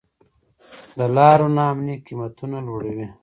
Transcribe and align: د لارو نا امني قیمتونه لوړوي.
د 0.97 0.99
لارو 1.15 1.47
نا 1.55 1.63
امني 1.73 1.95
قیمتونه 2.05 2.57
لوړوي. 2.67 3.07